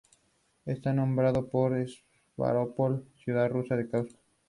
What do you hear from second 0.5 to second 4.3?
Está nombrado por Stávropol, ciudad rusa del Cáucaso.